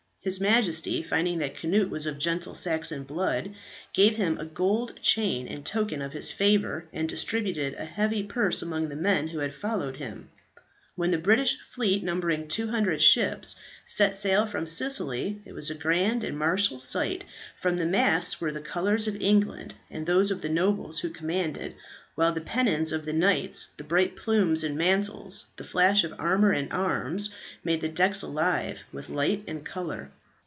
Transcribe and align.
His 0.23 0.39
Majesty, 0.39 1.01
finding 1.01 1.39
that 1.39 1.55
Cnut 1.57 1.89
was 1.89 2.05
of 2.05 2.19
gentle 2.19 2.53
Saxon 2.53 3.05
blood, 3.05 3.55
gave 3.91 4.17
him 4.17 4.37
a 4.37 4.45
gold 4.45 5.01
chain 5.01 5.47
in 5.47 5.63
token 5.63 5.99
of 5.99 6.13
his 6.13 6.31
favour, 6.31 6.85
and 6.93 7.09
distributed 7.09 7.73
a 7.73 7.85
heavy 7.85 8.21
purse 8.21 8.61
among 8.61 8.89
the 8.89 8.95
men 8.95 9.29
who 9.29 9.39
had 9.39 9.51
followed 9.51 9.97
him. 9.97 10.29
When 10.93 11.09
the 11.09 11.17
British 11.17 11.59
fleet, 11.61 12.03
numbering 12.03 12.47
200 12.47 13.01
ships, 13.01 13.55
set 13.87 14.15
sail 14.15 14.45
from 14.45 14.67
Sicily, 14.67 15.41
it 15.45 15.53
was 15.53 15.71
a 15.71 15.73
grand 15.73 16.23
and 16.23 16.37
martial 16.37 16.79
sight. 16.79 17.23
From 17.55 17.77
the 17.77 17.85
masts 17.87 18.39
were 18.39 18.51
the 18.51 18.61
colours 18.61 19.07
of 19.07 19.19
England 19.19 19.73
and 19.89 20.05
those 20.05 20.29
of 20.29 20.43
the 20.43 20.49
nobles 20.49 20.99
who 20.99 21.09
commanded; 21.09 21.73
while 22.13 22.33
the 22.33 22.41
pennons 22.41 22.91
of 22.91 23.05
the 23.05 23.13
knights, 23.13 23.69
the 23.77 23.83
bright 23.85 24.17
plumes 24.17 24.65
and 24.65 24.77
mantles, 24.77 25.45
the 25.55 25.63
flash 25.63 26.03
of 26.03 26.13
armour 26.19 26.51
and 26.51 26.71
arms, 26.71 27.29
made 27.63 27.79
the 27.79 27.87
decks 27.89 28.21
alive 28.21 28.83
with 28.91 29.07
light 29.09 29.41
and 29.47 29.65
colour. 29.65 30.11